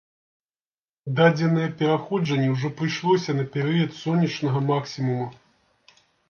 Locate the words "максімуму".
4.71-5.29